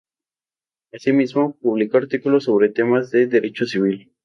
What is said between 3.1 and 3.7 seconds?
de Derecho